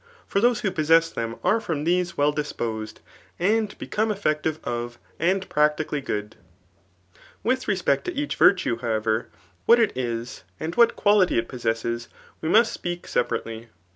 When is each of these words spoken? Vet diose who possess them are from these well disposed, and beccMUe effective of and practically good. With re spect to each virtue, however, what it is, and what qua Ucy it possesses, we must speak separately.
Vet 0.29 0.41
diose 0.41 0.61
who 0.61 0.71
possess 0.71 1.11
them 1.11 1.35
are 1.43 1.61
from 1.61 1.83
these 1.83 2.17
well 2.17 2.31
disposed, 2.31 3.01
and 3.37 3.77
beccMUe 3.77 4.11
effective 4.11 4.59
of 4.63 4.97
and 5.19 5.47
practically 5.47 6.01
good. 6.01 6.37
With 7.43 7.67
re 7.67 7.75
spect 7.75 8.05
to 8.05 8.15
each 8.15 8.35
virtue, 8.35 8.77
however, 8.77 9.29
what 9.67 9.79
it 9.79 9.95
is, 9.95 10.41
and 10.59 10.73
what 10.73 10.95
qua 10.95 11.17
Ucy 11.23 11.37
it 11.37 11.47
possesses, 11.47 12.07
we 12.41 12.49
must 12.49 12.73
speak 12.73 13.05
separately. 13.05 13.69